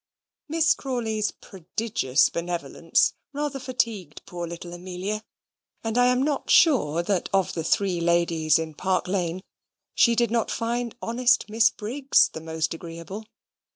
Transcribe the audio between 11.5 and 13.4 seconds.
Briggs the most agreeable.